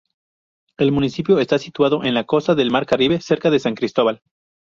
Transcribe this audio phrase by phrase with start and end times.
[0.79, 4.23] El municipio está situado en la costa del Mar Caribe, cerca de San Cristóbal.